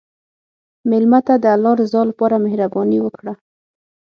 [0.89, 3.33] مېلمه ته د الله رضا لپاره مهرباني وکړه.